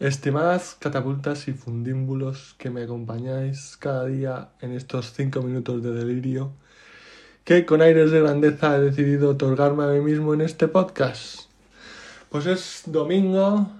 Estimadas 0.00 0.76
catapultas 0.80 1.46
y 1.46 1.52
fundímbulos 1.52 2.56
que 2.58 2.68
me 2.68 2.82
acompañáis 2.82 3.76
cada 3.76 4.06
día 4.06 4.48
en 4.60 4.72
estos 4.72 5.12
cinco 5.12 5.40
minutos 5.40 5.84
de 5.84 5.92
delirio, 5.92 6.52
que 7.44 7.64
con 7.64 7.80
aires 7.80 8.10
de 8.10 8.20
grandeza 8.20 8.76
he 8.76 8.80
decidido 8.80 9.30
otorgarme 9.30 9.84
a 9.84 9.88
mí 9.88 10.00
mismo 10.00 10.34
en 10.34 10.40
este 10.40 10.66
podcast. 10.66 11.42
Pues 12.28 12.46
es 12.46 12.82
domingo 12.86 13.70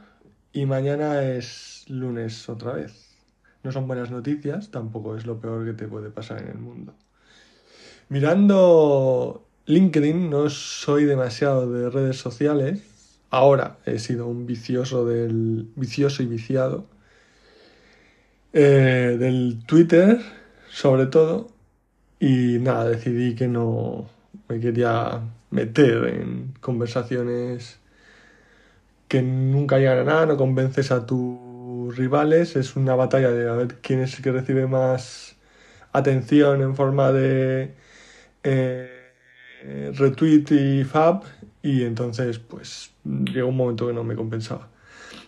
y 0.53 0.67
mañana 0.67 1.21
es 1.25 1.85
lunes 1.89 2.49
otra 2.49 2.75
vez. 2.75 3.17
No 3.65 3.73
son 3.73 3.89
buenas 3.89 4.13
noticias, 4.13 4.71
tampoco 4.71 5.17
es 5.17 5.27
lo 5.27 5.41
peor 5.41 5.65
que 5.65 5.73
te 5.73 5.89
puede 5.89 6.11
pasar 6.11 6.43
en 6.43 6.49
el 6.49 6.59
mundo. 6.59 6.95
Mirando 8.09 9.45
LinkedIn, 9.67 10.31
no 10.31 10.49
soy 10.49 11.07
demasiado 11.07 11.69
de 11.73 11.91
redes 11.91 12.19
sociales, 12.19 12.94
Ahora 13.35 13.79
he 13.85 13.99
sido 13.99 14.29
un 14.29 14.47
vicioso 14.47 15.05
del 15.05 15.69
vicioso 15.75 16.23
y 16.23 16.27
viciado 16.27 16.87
eh, 18.53 19.17
del 19.19 19.65
Twitter, 19.67 20.21
sobre 20.71 21.07
todo. 21.07 21.49
Y 22.21 22.59
nada, 22.61 22.89
decidí 22.89 23.35
que 23.35 23.49
no 23.49 24.09
me 24.49 24.61
quería 24.61 25.21
meter 25.51 26.05
en 26.05 26.55
conversaciones 26.61 27.81
que 29.09 29.21
nunca 29.23 29.79
llegan 29.79 29.99
a 29.99 30.05
nada, 30.05 30.27
no 30.27 30.37
convences 30.37 30.93
a 30.93 31.05
tus 31.05 31.97
rivales, 31.97 32.55
es 32.55 32.77
una 32.77 32.95
batalla 32.95 33.33
de 33.33 33.51
a 33.51 33.55
ver 33.55 33.79
quién 33.83 33.99
es 33.99 34.15
el 34.17 34.23
que 34.23 34.31
recibe 34.31 34.69
más 34.69 35.35
atención 35.93 36.63
en 36.63 36.77
forma 36.77 37.11
de 37.11 37.75
eh, 38.45 38.94
retweet 39.95 40.45
y 40.51 40.85
fab 40.85 41.23
y 41.63 41.83
entonces 41.85 42.39
pues 42.39 42.91
llegó 43.05 43.49
un 43.49 43.57
momento 43.57 43.87
que 43.87 43.93
no 43.93 44.05
me 44.05 44.15
compensaba. 44.15 44.69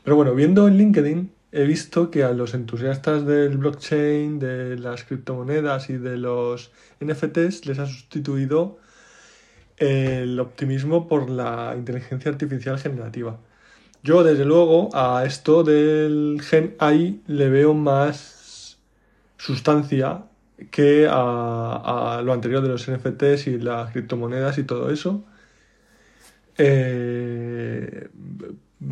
Pero 0.04 0.16
bueno, 0.16 0.34
viendo 0.34 0.68
en 0.68 0.76
LinkedIn 0.76 1.30
he 1.52 1.64
visto 1.64 2.10
que 2.10 2.22
a 2.22 2.32
los 2.32 2.52
entusiastas 2.52 3.24
del 3.24 3.56
blockchain, 3.56 4.38
de 4.38 4.78
las 4.78 5.04
criptomonedas 5.04 5.88
y 5.88 5.94
de 5.94 6.18
los 6.18 6.70
NFTs 7.00 7.66
les 7.66 7.78
ha 7.78 7.86
sustituido 7.86 8.78
el 9.78 10.38
optimismo 10.38 11.08
por 11.08 11.30
la 11.30 11.74
inteligencia 11.76 12.30
artificial 12.30 12.78
generativa. 12.78 13.38
Yo, 14.02 14.22
desde 14.22 14.44
luego, 14.44 14.90
a 14.94 15.24
esto 15.24 15.64
del 15.64 16.40
gen 16.42 16.76
AI 16.78 17.22
le 17.26 17.48
veo 17.48 17.74
más 17.74 18.76
sustancia 19.38 20.25
que 20.70 21.06
a, 21.08 22.18
a 22.18 22.22
lo 22.22 22.32
anterior 22.32 22.62
de 22.62 22.68
los 22.68 22.88
NFTs 22.90 23.46
y 23.48 23.58
las 23.58 23.92
criptomonedas 23.92 24.58
y 24.58 24.64
todo 24.64 24.90
eso. 24.90 25.24
Eh, 26.58 28.08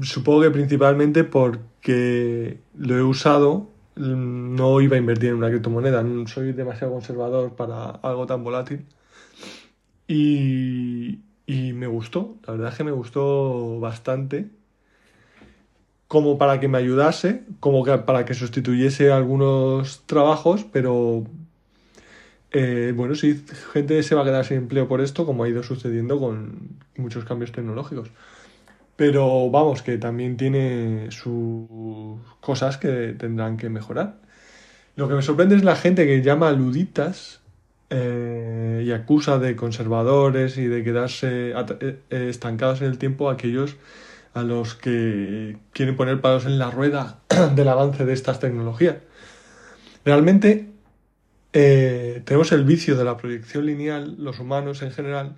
supongo 0.03 0.43
que 0.43 0.51
principalmente 0.51 1.25
porque 1.25 2.59
lo 2.77 2.97
he 2.97 3.03
usado, 3.03 3.71
no 3.97 4.81
iba 4.81 4.97
a 4.97 4.99
invertir 4.99 5.31
en 5.31 5.37
una 5.37 5.49
criptomoneda, 5.49 6.05
soy 6.27 6.53
demasiado 6.53 6.93
conservador 6.93 7.55
para 7.55 7.91
algo 7.91 8.27
tan 8.27 8.45
volátil. 8.45 8.85
Y, 10.07 11.21
y 11.47 11.73
me 11.73 11.87
gustó, 11.87 12.37
la 12.47 12.53
verdad 12.53 12.73
es 12.73 12.77
que 12.77 12.85
me 12.85 12.93
gustó 12.93 13.81
bastante. 13.81 14.51
Como 16.09 16.39
para 16.39 16.61
que 16.61 16.69
me 16.69 16.79
ayudase, 16.79 17.45
como 17.61 17.85
para 17.85 18.25
que 18.25 18.35
sustituyese 18.35 19.11
algunos 19.11 20.03
trabajos, 20.07 20.65
pero 20.71 21.25
eh, 22.57 22.93
bueno, 22.95 23.17
sí, 23.17 23.45
gente 23.73 24.01
se 24.05 24.15
va 24.15 24.23
a 24.23 24.25
quedar 24.25 24.45
sin 24.45 24.59
empleo 24.59 24.87
por 24.87 25.01
esto, 25.01 25.27
como 25.27 25.43
ha 25.43 25.49
ido 25.49 25.65
sucediendo 25.65 26.21
con 26.21 26.79
muchos 26.97 27.25
cambios 27.25 27.51
tecnológicos. 27.51 28.11
Pero 28.95 29.51
vamos, 29.51 29.83
que 29.83 29.99
también 29.99 30.37
tiene 30.37 31.11
sus 31.11 32.21
cosas 32.41 32.77
que 32.77 33.17
tendrán 33.19 33.57
que 33.57 33.69
mejorar. 33.71 34.21
Lo 34.95 35.09
que 35.09 35.15
me 35.15 35.23
sorprende 35.23 35.57
es 35.57 35.65
la 35.65 35.75
gente 35.75 36.07
que 36.07 36.23
llama 36.23 36.53
luditas 36.53 37.41
eh, 37.91 38.85
y 38.87 38.93
acusa 38.93 39.41
de 39.41 39.57
conservadores 39.57 40.57
y 40.57 40.69
de 40.69 40.85
quedarse 40.85 41.55
eh, 41.81 41.99
estancados 42.11 42.83
en 42.83 42.87
el 42.87 42.99
tiempo 42.99 43.31
a 43.31 43.33
aquellos 43.33 43.75
a 44.33 44.45
los 44.45 44.77
que 44.77 45.57
quieren 45.73 45.97
poner 45.97 46.21
palos 46.21 46.47
en 46.47 46.61
la 46.61 46.71
rueda 46.71 47.19
del 47.57 47.67
avance 47.67 48.05
de 48.05 48.13
estas 48.13 48.39
tecnologías. 48.39 48.99
Realmente 50.05 50.74
eh, 51.57 52.21
tenemos 52.25 52.51
el 52.51 52.65
vicio 52.65 52.97
de 52.97 53.05
la 53.05 53.17
proyección 53.17 53.65
lineal, 53.67 54.17
los 54.19 54.41
humanos 54.41 54.83
en 54.83 54.91
general, 54.91 55.37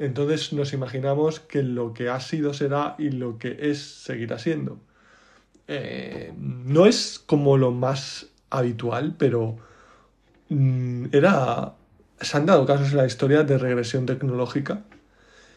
entonces 0.00 0.52
nos 0.52 0.72
imaginamos 0.72 1.38
que 1.38 1.62
lo 1.62 1.94
que 1.94 2.08
ha 2.08 2.18
sido 2.18 2.52
será 2.52 2.96
y 2.98 3.10
lo 3.10 3.38
que 3.38 3.56
es 3.60 3.78
seguirá 3.80 4.40
siendo. 4.40 4.80
Eh, 5.68 6.32
no 6.36 6.86
es 6.86 7.22
como 7.24 7.56
lo 7.56 7.70
más 7.70 8.26
habitual, 8.50 9.14
pero 9.16 9.56
mm, 10.48 11.06
era, 11.12 11.74
se 12.20 12.36
han 12.36 12.46
dado 12.46 12.66
casos 12.66 12.90
en 12.90 12.96
la 12.96 13.06
historia 13.06 13.44
de 13.44 13.56
regresión 13.56 14.06
tecnológica, 14.06 14.82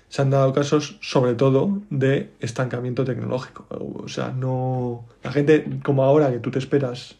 se 0.09 0.21
han 0.21 0.29
dado 0.29 0.53
casos 0.53 0.99
sobre 1.01 1.33
todo 1.33 1.81
de 1.89 2.29
estancamiento 2.39 3.05
tecnológico. 3.05 3.65
O 3.71 4.07
sea, 4.07 4.29
no... 4.29 5.05
La 5.23 5.31
gente 5.31 5.65
como 5.83 6.03
ahora 6.03 6.31
que 6.31 6.37
tú 6.37 6.51
te 6.51 6.59
esperas 6.59 7.15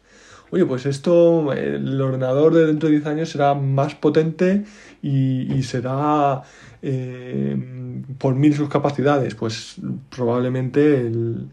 oye, 0.53 0.67
pues 0.67 0.85
esto, 0.85 1.51
el 1.51 1.99
ordenador 1.99 2.53
de 2.53 2.67
dentro 2.67 2.87
de 2.87 2.97
10 2.97 3.07
años 3.07 3.29
será 3.29 3.55
más 3.55 3.95
potente 3.95 4.65
y, 5.01 5.63
será 5.63 6.43
eh, 6.83 7.57
por 8.19 8.35
mil 8.35 8.53
sus 8.53 8.69
capacidades. 8.69 9.33
Pues 9.33 9.77
probablemente 10.15 11.07
el 11.07 11.49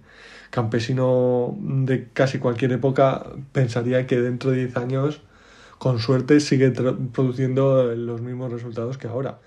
campesino 0.51 1.57
de 1.59 2.09
casi 2.13 2.39
cualquier 2.39 2.73
época 2.73 3.25
pensaría 3.53 4.07
que 4.07 4.21
dentro 4.21 4.51
de 4.51 4.59
10 4.67 4.77
años, 4.77 5.23
con 5.79 5.99
suerte, 5.99 6.39
sigue 6.41 6.71
produciendo 6.71 7.95
los 7.95 8.21
mismos 8.21 8.53
resultados 8.53 8.99
que 8.99 9.09
ahora. 9.09 9.39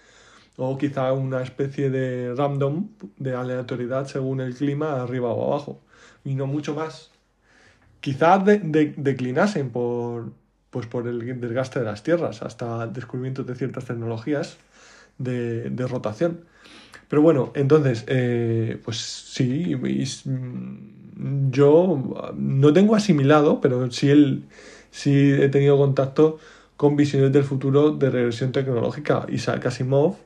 O 0.58 0.80
quizá 0.80 1.14
una 1.14 1.44
especie 1.44 1.92
de 1.92 2.34
random, 2.34 2.88
de 3.18 3.36
aleatoriedad 3.36 4.08
según 4.08 4.42
el 4.42 4.56
clima, 4.56 5.04
arriba 5.04 5.30
o 5.30 5.54
abajo. 5.54 5.80
Y 6.26 6.34
no 6.34 6.48
mucho 6.48 6.74
más 6.74 7.13
quizás 8.04 8.44
declinasen 8.44 9.70
por, 9.70 10.34
pues 10.70 10.88
por 10.88 11.08
el 11.08 11.40
desgaste 11.40 11.80
de 11.80 11.86
las 11.86 12.04
tierras 12.04 12.42
hasta 12.42 12.84
el 12.84 12.92
descubrimiento 12.92 13.46
de 13.46 13.56
ciertas 13.56 13.86
tecnologías 13.86 14.58
de, 15.18 15.88
rotación. 15.88 16.42
Pero 17.08 17.22
bueno, 17.22 17.54
entonces, 17.56 18.04
eh, 18.08 18.78
pues 18.84 18.98
sí, 18.98 19.78
mm, 19.78 21.50
yo 21.50 22.34
no 22.36 22.74
tengo 22.74 22.96
asimilado, 22.96 23.62
pero 23.62 23.90
sí, 23.90 24.10
el, 24.10 24.44
sí 24.92 25.32
he 25.32 25.48
tenido 25.48 25.78
contacto 25.78 26.40
con 26.76 26.98
visiones 26.98 27.32
del 27.32 27.46
futuro 27.46 27.92
de 27.92 28.10
regresión 28.10 28.52
tecnológica. 28.52 29.26
Isaac 29.30 29.68
Asimov, 29.68 30.18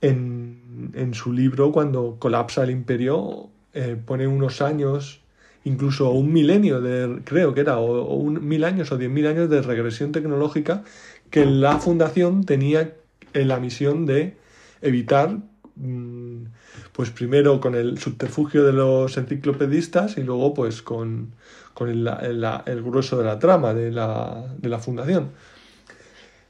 en, 0.00 0.90
en 0.94 1.14
su 1.14 1.32
libro, 1.32 1.70
cuando 1.70 2.16
colapsa 2.18 2.64
el 2.64 2.70
imperio, 2.70 3.50
eh, 3.72 3.96
pone 4.04 4.26
unos 4.26 4.62
años 4.62 5.20
incluso 5.68 6.10
un 6.10 6.32
milenio 6.32 6.80
de, 6.80 7.20
creo 7.24 7.54
que 7.54 7.60
era, 7.60 7.78
o, 7.78 8.14
un 8.14 8.46
mil 8.46 8.64
años 8.64 8.90
o 8.90 8.96
diez 8.96 9.10
mil 9.10 9.26
años 9.26 9.48
de 9.50 9.62
regresión 9.62 10.12
tecnológica 10.12 10.82
que 11.30 11.44
la 11.44 11.78
fundación 11.78 12.44
tenía 12.44 12.94
la 13.34 13.60
misión 13.60 14.06
de 14.06 14.34
evitar, 14.80 15.38
mm, 15.76 16.44
pues 16.92 17.10
primero 17.10 17.60
con 17.60 17.74
el 17.74 17.98
subterfugio 17.98 18.64
de 18.64 18.72
los 18.72 19.16
enciclopedistas 19.16 20.16
y 20.16 20.22
luego 20.22 20.54
pues 20.54 20.82
con, 20.82 21.32
el, 21.80 22.82
grueso 22.82 23.18
de 23.18 23.24
la 23.24 23.38
trama 23.38 23.74
de 23.74 23.92
la, 23.92 24.78
fundación. 24.80 25.30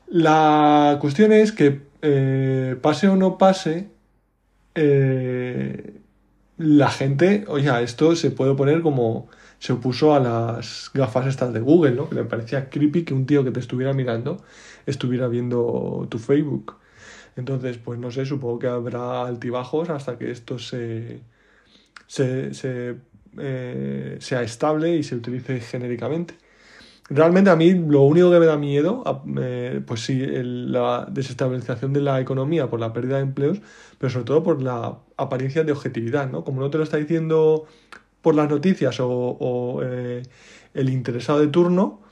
La 0.06 0.96
cuestión 1.00 1.32
es 1.32 1.52
que 1.52 1.80
eh, 2.00 2.76
pase 2.80 3.08
o 3.08 3.16
no 3.16 3.36
pase, 3.36 3.88
eh, 4.74 5.97
la 6.58 6.90
gente, 6.90 7.44
oye, 7.48 7.70
esto 7.82 8.16
se 8.16 8.30
puede 8.30 8.54
poner 8.54 8.82
como 8.82 9.28
se 9.58 9.72
opuso 9.72 10.14
a 10.14 10.20
las 10.20 10.90
gafas 10.94 11.26
estas 11.26 11.52
de 11.52 11.60
Google, 11.60 11.92
¿no? 11.92 12.08
Que 12.08 12.16
me 12.16 12.24
parecía 12.24 12.68
creepy 12.70 13.04
que 13.04 13.14
un 13.14 13.26
tío 13.26 13.44
que 13.44 13.50
te 13.50 13.60
estuviera 13.60 13.92
mirando 13.92 14.42
estuviera 14.86 15.28
viendo 15.28 16.06
tu 16.10 16.18
Facebook. 16.18 16.76
Entonces, 17.36 17.78
pues 17.78 17.98
no 17.98 18.10
sé, 18.10 18.26
supongo 18.26 18.58
que 18.58 18.68
habrá 18.68 19.26
altibajos 19.26 19.90
hasta 19.90 20.18
que 20.18 20.30
esto 20.30 20.58
se, 20.58 21.22
se, 22.06 22.54
se 22.54 22.96
eh, 23.38 24.16
sea 24.20 24.42
estable 24.42 24.96
y 24.96 25.02
se 25.04 25.16
utilice 25.16 25.60
genéricamente. 25.60 26.34
Realmente 27.10 27.48
a 27.48 27.56
mí 27.56 27.72
lo 27.72 28.02
único 28.02 28.30
que 28.30 28.38
me 28.38 28.44
da 28.44 28.58
miedo, 28.58 29.02
pues 29.86 30.00
sí, 30.00 30.20
la 30.22 31.06
desestabilización 31.10 31.94
de 31.94 32.02
la 32.02 32.20
economía 32.20 32.68
por 32.68 32.80
la 32.80 32.92
pérdida 32.92 33.16
de 33.16 33.22
empleos, 33.22 33.60
pero 33.98 34.10
sobre 34.10 34.26
todo 34.26 34.42
por 34.42 34.62
la 34.62 34.98
apariencia 35.16 35.64
de 35.64 35.72
objetividad, 35.72 36.30
¿no? 36.30 36.44
Como 36.44 36.60
no 36.60 36.68
te 36.68 36.76
lo 36.76 36.84
está 36.84 36.98
diciendo 36.98 37.64
por 38.20 38.34
las 38.34 38.50
noticias 38.50 38.98
o, 39.00 39.80
eh, 39.82 40.22
el 40.74 40.90
interesado 40.90 41.40
de 41.40 41.46
turno, 41.46 42.02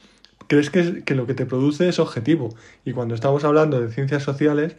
crees 0.47 0.71
que, 0.71 1.05
que 1.05 1.15
lo 1.15 1.27
que 1.27 1.35
te 1.35 1.45
produce 1.45 1.89
es 1.89 1.99
objetivo. 1.99 2.55
Y 2.87 2.93
cuando 2.93 3.15
estamos 3.15 3.45
hablando 3.45 3.79
de 3.79 3.93
ciencias 3.93 4.23
sociales, 4.23 4.77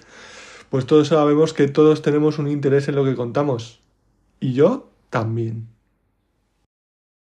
pues 0.70 0.88
todos 0.88 1.10
sabemos 1.10 1.54
que 1.54 1.68
todos 1.68 2.02
tenemos 2.02 2.40
un 2.40 2.48
interés 2.48 2.88
en 2.88 2.96
lo 2.96 3.06
que 3.06 3.16
contamos. 3.16 3.82
Y 4.40 4.54
yo 4.54 4.90
también. 5.12 5.77